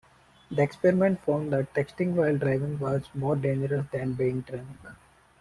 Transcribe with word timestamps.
The 0.49 0.63
experiment 0.63 1.21
found 1.23 1.53
that 1.53 1.75
texting 1.75 2.13
while 2.13 2.35
driving 2.35 2.79
was 2.79 3.07
more 3.13 3.35
dangerous 3.35 3.85
than 3.91 4.13
being 4.13 4.41
drunk. 4.41 4.65